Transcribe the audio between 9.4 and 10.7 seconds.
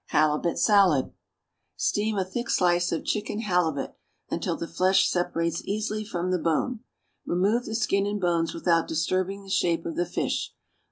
the shape of the fish.